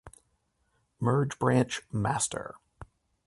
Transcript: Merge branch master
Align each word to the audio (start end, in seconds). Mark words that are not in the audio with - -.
Merge 0.99 1.37
branch 1.37 1.83
master 1.91 2.55